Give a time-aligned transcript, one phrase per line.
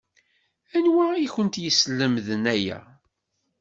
[0.77, 2.79] Anwa i kent-yeslemden aya?